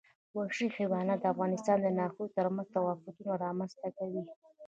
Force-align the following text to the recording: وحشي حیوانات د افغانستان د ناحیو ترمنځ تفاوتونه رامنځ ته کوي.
وحشي 0.37 0.67
حیوانات 0.77 1.19
د 1.21 1.25
افغانستان 1.33 1.77
د 1.81 1.87
ناحیو 1.97 2.33
ترمنځ 2.37 2.67
تفاوتونه 2.75 3.31
رامنځ 3.45 3.71
ته 3.81 3.89
کوي. 3.97 4.21